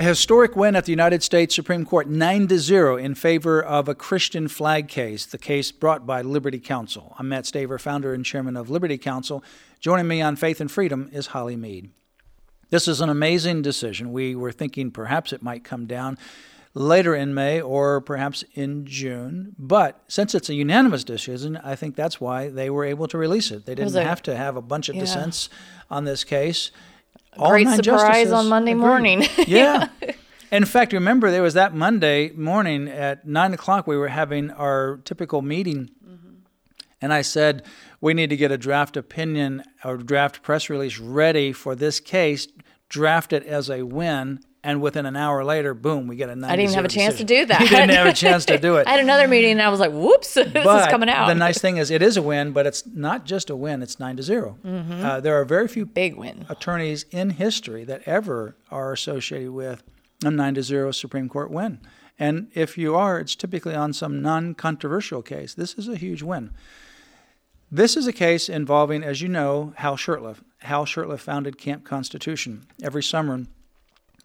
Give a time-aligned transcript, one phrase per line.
[0.00, 3.86] A historic win at the United States Supreme Court, 9 to 0, in favor of
[3.86, 7.14] a Christian flag case, the case brought by Liberty Counsel.
[7.18, 9.44] I'm Matt Staver, founder and chairman of Liberty Counsel.
[9.78, 11.90] Joining me on Faith and Freedom is Holly Mead.
[12.70, 14.10] This is an amazing decision.
[14.10, 16.16] We were thinking perhaps it might come down
[16.72, 19.54] later in May or perhaps in June.
[19.58, 23.50] But since it's a unanimous decision, I think that's why they were able to release
[23.50, 23.66] it.
[23.66, 25.02] They didn't a- have to have a bunch of Yeah.
[25.02, 25.50] dissents
[25.90, 26.70] on this case.
[27.38, 28.86] Great nine surprise on Monday agreed.
[28.86, 29.24] morning.
[29.46, 29.88] yeah.
[30.50, 33.86] In fact, remember there was that Monday morning at nine o'clock.
[33.86, 36.34] We were having our typical meeting, mm-hmm.
[37.00, 37.64] and I said
[38.00, 42.48] we need to get a draft opinion or draft press release ready for this case.
[42.88, 46.50] Draft it as a win, and within an hour later, boom, we get a nine.
[46.50, 47.60] I didn't have a chance to do that.
[47.62, 48.86] You didn't have a chance to do it.
[48.88, 51.28] I had another meeting and I was like, whoops, this But is coming out.
[51.28, 53.82] The nice thing is, it is a win, but it's not just a win.
[53.82, 55.04] It's nine to 0 Mm-hmm.
[55.04, 56.44] Uh, there are very few Big win.
[56.48, 59.82] attorneys in history that ever are associated with
[60.24, 61.80] a 9 to 0 Supreme Court win.
[62.18, 65.54] And if you are, it's typically on some non controversial case.
[65.54, 66.50] This is a huge win.
[67.72, 70.38] This is a case involving, as you know, Hal Shurtleff.
[70.58, 72.66] Hal Shurtleff founded Camp Constitution.
[72.82, 73.44] Every summer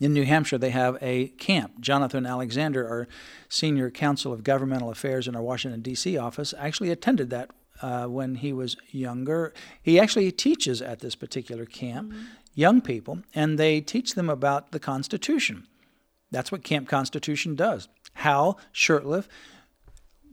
[0.00, 1.80] in New Hampshire, they have a camp.
[1.80, 3.08] Jonathan Alexander, our
[3.48, 6.16] senior counsel of governmental affairs in our Washington, D.C.
[6.16, 7.50] office, actually attended that
[7.80, 9.52] uh, when he was younger.
[9.82, 12.12] He actually teaches at this particular camp
[12.54, 15.66] young people, and they teach them about the Constitution.
[16.30, 17.88] That's what Camp Constitution does.
[18.14, 19.26] Hal Shurtleff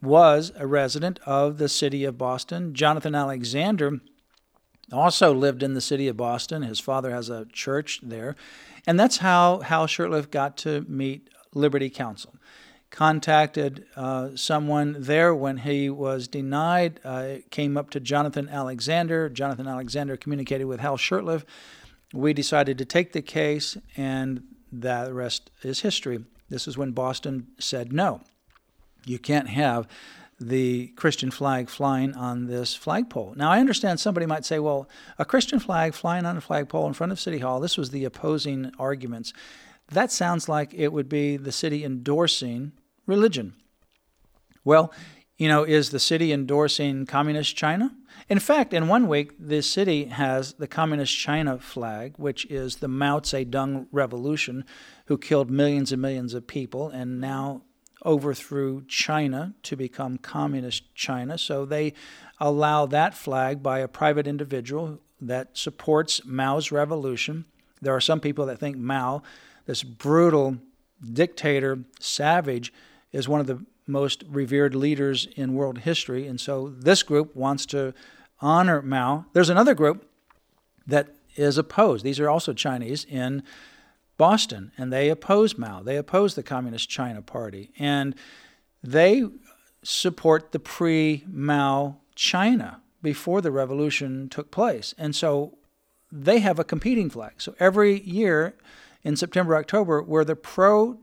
[0.00, 2.74] was a resident of the city of Boston.
[2.74, 4.00] Jonathan Alexander
[4.92, 6.62] also lived in the city of Boston.
[6.62, 8.36] His father has a church there.
[8.86, 12.34] And that's how Hal Shurtleff got to meet Liberty Counsel.
[12.90, 19.28] Contacted uh, someone there when he was denied, uh, came up to Jonathan Alexander.
[19.28, 21.44] Jonathan Alexander communicated with Hal Shurtleff.
[22.14, 26.24] We decided to take the case, and the rest is history.
[26.48, 28.22] This is when Boston said no
[29.08, 29.88] you can't have
[30.40, 33.34] the Christian flag flying on this flagpole.
[33.36, 34.88] Now, I understand somebody might say, well,
[35.18, 38.04] a Christian flag flying on a flagpole in front of City Hall, this was the
[38.04, 39.32] opposing arguments.
[39.90, 42.72] That sounds like it would be the city endorsing
[43.06, 43.54] religion.
[44.64, 44.92] Well,
[45.38, 47.94] you know, is the city endorsing communist China?
[48.28, 52.88] In fact, in one week, the city has the communist China flag, which is the
[52.88, 54.64] Mao Zedong revolution,
[55.06, 57.62] who killed millions and millions of people and now
[58.04, 61.36] overthrew China to become communist China.
[61.38, 61.94] So they
[62.38, 67.44] allow that flag by a private individual that supports Mao's revolution.
[67.82, 69.22] There are some people that think Mao,
[69.66, 70.58] this brutal
[71.12, 72.72] dictator, savage,
[73.12, 76.26] is one of the most revered leaders in world history.
[76.26, 77.94] And so this group wants to
[78.40, 79.26] honor Mao.
[79.32, 80.08] There's another group
[80.86, 82.04] that is opposed.
[82.04, 83.42] These are also Chinese in
[84.18, 85.82] Boston, and they oppose Mao.
[85.82, 88.14] They oppose the Communist China Party, and
[88.82, 89.24] they
[89.82, 94.94] support the pre-Mao China before the revolution took place.
[94.98, 95.56] And so
[96.10, 97.34] they have a competing flag.
[97.38, 98.56] So every year
[99.02, 100.98] in September, October, where the pro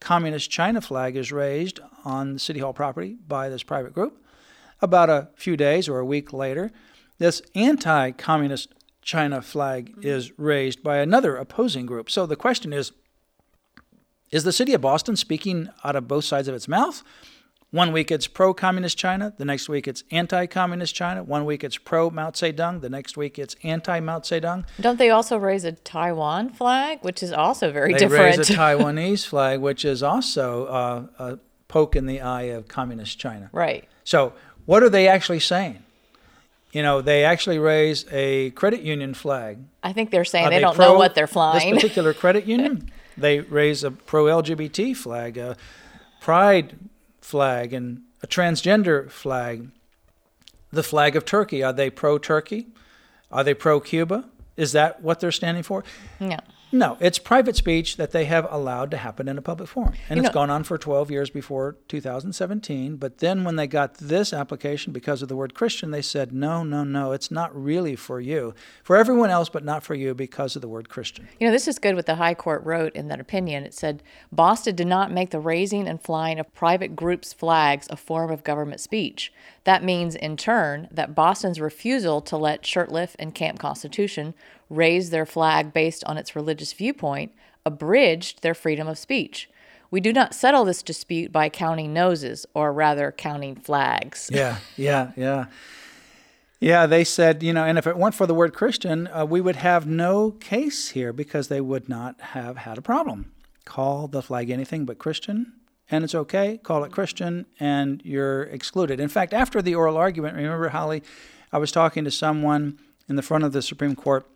[0.00, 4.22] communist China flag is raised on City Hall property by this private group,
[4.82, 6.70] about a few days or a week later,
[7.18, 8.74] this anti communist
[9.06, 12.10] China flag is raised by another opposing group.
[12.10, 12.90] So the question is
[14.32, 17.04] Is the city of Boston speaking out of both sides of its mouth?
[17.70, 21.62] One week it's pro communist China, the next week it's anti communist China, one week
[21.62, 24.64] it's pro Mao Zedong, the next week it's anti Mao Zedong.
[24.80, 28.34] Don't they also raise a Taiwan flag, which is also very They different?
[28.34, 31.38] They raise a Taiwanese flag, which is also uh, a
[31.68, 33.50] poke in the eye of communist China.
[33.52, 33.88] right.
[34.02, 34.32] So,
[34.64, 35.84] what are they actually saying?
[36.76, 39.60] You know, they actually raise a credit union flag.
[39.82, 41.72] I think they're saying Are they, don't pro know what they're flying.
[41.72, 45.56] This particular credit union, they raise a pro LGBT flag, a
[46.20, 46.76] pride
[47.22, 49.70] flag, and a transgender flag.
[50.70, 52.66] The flag of Turkey, are they pro Turkey?
[53.32, 54.26] Are they pro Cuba?
[54.58, 55.82] Is that what they're standing for?
[56.20, 56.40] yeah.
[56.72, 59.94] No, it's private speech that they have allowed to happen in a public forum.
[60.10, 62.96] And You it's know- gone on for 12 years before 2017.
[62.96, 66.64] But then when they got this application because of the word Christian, they said, no,
[66.64, 68.52] no, no, it's not really for you.
[68.82, 71.28] For everyone else, but not for you because of the word Christian.
[71.38, 73.64] You know, this is good what the High Court wrote in that opinion.
[73.64, 74.02] It said
[74.32, 78.42] Boston did not make the raising and flying of private groups' flags a form of
[78.44, 79.32] government speech.
[79.66, 84.32] That means, in turn, that Boston's refusal to let Shurtleff and Camp Constitution
[84.70, 87.32] raise their flag based on its religious viewpoint
[87.64, 89.50] abridged their freedom of speech.
[89.90, 94.30] We do not settle this dispute by counting noses, or rather, counting flags.
[94.32, 95.46] Yeah, yeah, yeah.
[96.60, 99.40] Yeah, they said, you know, and if it weren't for the word Christian, uh, we
[99.40, 103.32] would have no case here because they would not have had a problem.
[103.64, 105.54] Call the flag anything but Christian,
[105.90, 106.58] and it's okay.
[106.58, 109.00] Call it Christian, and you're excluded.
[109.00, 111.02] In fact, after the oral argument, remember, Holly,
[111.52, 112.78] I was talking to someone
[113.08, 114.26] in the front of the Supreme Court.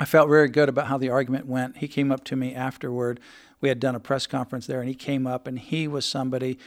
[0.00, 1.76] I felt very good about how the argument went.
[1.76, 3.20] He came up to me afterward.
[3.60, 6.58] We had done a press conference there, and he came up, and he was somebody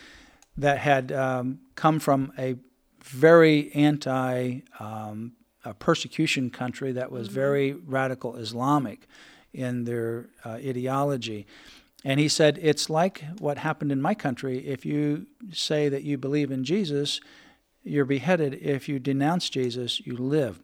[0.58, 2.56] that had um, come from a
[3.04, 5.34] very anti um,
[5.66, 9.08] a persecution country that was very radical Islamic
[9.54, 11.48] in their uh, ideology.
[12.06, 14.60] And he said, It's like what happened in my country.
[14.66, 17.20] If you say that you believe in Jesus,
[17.84, 18.54] you're beheaded.
[18.62, 20.62] If you denounce Jesus, you live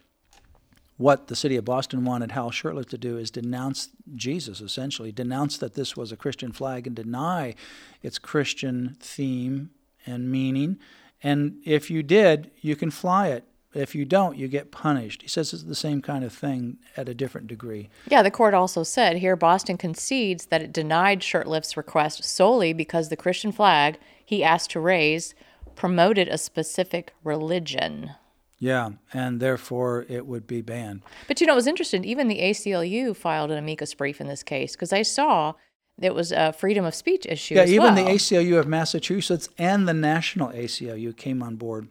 [1.02, 5.58] what the city of Boston wanted Hal Shurtleff to do is denounce Jesus, essentially, denounce
[5.58, 7.56] that this was a Christian flag and deny
[8.04, 9.72] its Christian theme
[10.06, 10.78] and meaning.
[11.24, 13.46] And if you did, you can fly it.
[13.74, 15.22] If you don't, you get punished.
[15.22, 17.90] He says it's the same kind of thing at a different degree.
[18.08, 23.10] Yeah, the court also said here Boston concedes that it denied Shurtleff's request solely because
[23.10, 25.34] the Christian flag he asked to raise
[25.76, 28.12] promoted a specific religion.
[28.60, 31.02] Yeah, and therefore it would be banned.
[31.28, 32.04] But you know, it was interesting.
[32.04, 35.54] Even the ACLU filed an amicus brief in this case because I saw
[36.00, 37.56] it was a freedom of speech issue.
[37.56, 38.04] Yeah, even the.
[38.04, 41.88] ACLU of Massachusetts and the national ACLU came on board.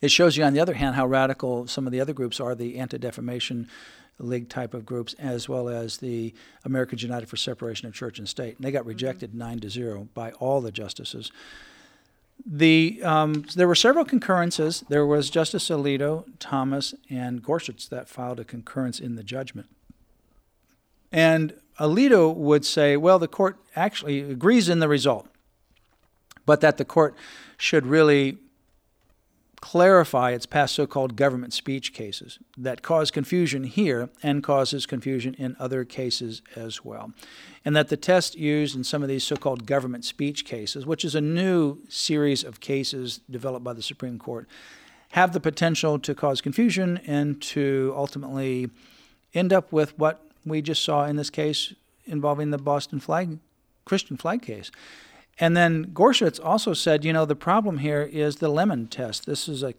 [0.00, 2.54] It shows you, on the other hand, how radical some of the other groups are
[2.54, 3.68] the Anti Defamation
[4.18, 8.28] League type of groups, as well as the Americans United for Separation of Church and
[8.28, 8.56] State.
[8.56, 11.30] And they got rejected nine to zero by all the justices.
[12.46, 14.82] The um, there were several concurrences.
[14.88, 19.68] There was Justice Alito, Thomas, and Gorsuch that filed a concurrence in the judgment.
[21.12, 25.28] And Alito would say, well, the court actually agrees in the result,
[26.46, 27.14] but that the court
[27.58, 28.38] should really
[29.60, 35.54] clarify its past so-called government speech cases that cause confusion here and causes confusion in
[35.58, 37.12] other cases as well.
[37.64, 41.14] And that the test used in some of these so-called government speech cases, which is
[41.14, 44.48] a new series of cases developed by the Supreme Court,
[45.10, 48.70] have the potential to cause confusion and to ultimately
[49.34, 51.74] end up with what we just saw in this case
[52.06, 53.38] involving the Boston flag
[53.84, 54.70] Christian flag case.
[55.38, 59.26] And then Gorsuch also said, you know, the problem here is the Lemon test.
[59.26, 59.74] This is a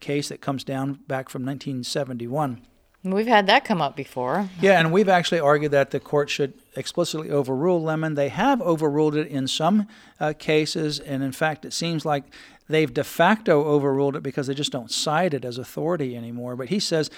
[0.00, 2.62] case that comes down back from 1971.
[3.04, 4.48] We've had that come up before.
[4.60, 8.14] Yeah, and we've actually argued that the court should explicitly overrule Lemon.
[8.14, 9.88] They have overruled it in some
[10.20, 12.24] uh, cases, and in fact, it seems like
[12.68, 16.54] they've de facto overruled it because they just don't cite it as authority anymore.
[16.54, 17.10] But he says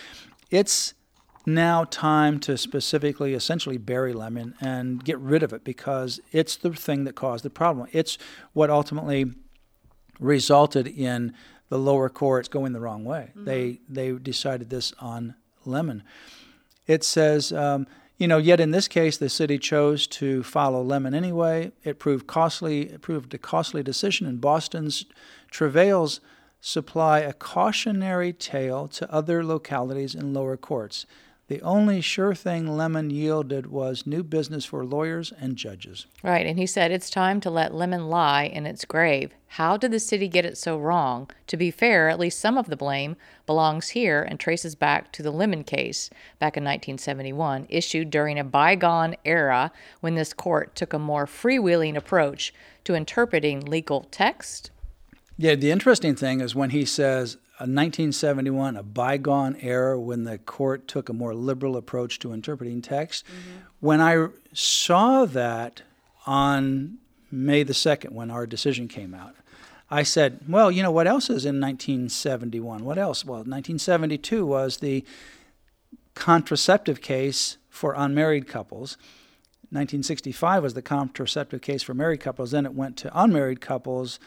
[0.50, 0.94] it's
[1.46, 6.73] now time to specifically, essentially, bury Lemon and get rid of it because it's the
[6.73, 7.88] thing that caused the problem.
[7.93, 8.19] It's
[8.52, 9.32] what ultimately
[10.19, 11.35] resulted in
[11.69, 13.31] the lower courts going the wrong way.
[13.35, 16.02] They they decided this on Lemon.
[16.87, 17.87] It says, um,
[18.19, 21.73] you know, yet in this case, the city chose to follow Lemon anyway.
[21.82, 22.93] It proved costly.
[22.93, 25.06] It proved a costly decision, and Boston's
[25.51, 26.20] travails
[26.60, 31.06] supply a cautionary tale to other localities and lower courts.
[31.46, 36.06] The only sure thing Lemon yielded was new business for lawyers and judges.
[36.22, 39.32] Right, and he said it's time to let Lemon lie in its grave.
[39.48, 41.31] How did the city get it so wrong?
[41.48, 45.22] To be fair, at least some of the blame belongs here and traces back to
[45.22, 46.08] the Lemon case
[46.39, 49.70] back in 1971, issued during a bygone era
[50.01, 54.70] when this court took a more freewheeling approach to interpreting legal text.
[55.36, 60.39] Yeah, the interesting thing is when he says a 1971, a bygone era when the
[60.39, 63.25] court took a more liberal approach to interpreting text.
[63.27, 63.58] Mm-hmm.
[63.81, 65.82] When I saw that
[66.27, 66.99] on
[67.31, 69.34] May the 2nd, when our decision came out,
[69.89, 72.84] I said, well, you know, what else is in 1971?
[72.84, 73.25] What else?
[73.25, 75.05] Well, 1972 was the
[76.15, 78.96] contraceptive case for unmarried couples.
[79.70, 82.53] 1965 was the contraceptive case for married couples.
[82.53, 84.19] Then it went to unmarried couples,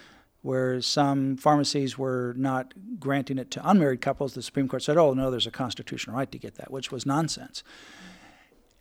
[0.48, 4.34] where some pharmacies were not granting it to unmarried couples.
[4.34, 7.06] The Supreme Court said, oh, no, there's a constitutional right to get that, which was
[7.06, 7.64] nonsense.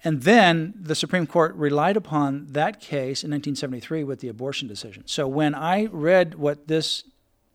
[0.04, 5.02] And then the Supreme Court relied upon that case in 1973 with the abortion decision.
[5.06, 7.02] So when I read what this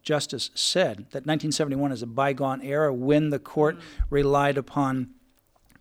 [0.03, 4.03] justice said, that 1971 is a bygone era when the court mm-hmm.
[4.09, 5.11] relied upon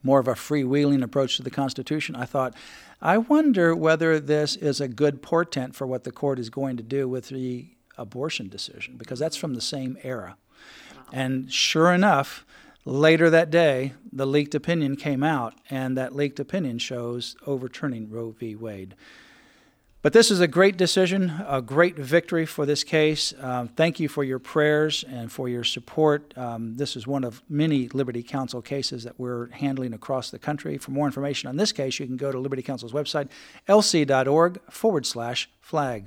[0.05, 2.55] more of a freewheeling approach to the Constitution, I thought,
[3.03, 6.85] I wonder whether this is a good portent for what the court is going to
[6.85, 7.71] do with the
[8.01, 10.37] abortion decision, because that's from the same era.
[11.13, 12.45] And sure enough,
[12.87, 18.31] Later that day, the leaked opinion came out, and that leaked opinion shows overturning Roe
[18.31, 18.57] v.
[18.57, 18.95] Wade.
[20.03, 23.35] But this is a great decision, a great victory for this case.
[23.39, 26.33] Um, thank you for your prayers and for your support.
[26.39, 30.79] Um, this is one of many Liberty Counsel cases that we're handling across the country.
[30.79, 33.29] For more information on this case, you can go to Liberty Counsel's website,
[33.69, 36.07] lc.org forward slash flag.